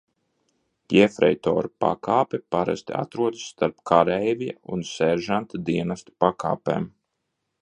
Jefreitora 0.93 1.69
pakāpe 1.85 2.39
parasti 2.55 2.95
atrodas 3.03 3.45
starp 3.51 3.79
kareivja 3.93 4.59
un 4.79 4.85
seržanta 4.95 5.63
dienesta 5.71 6.19
pakāpēm. 6.27 6.95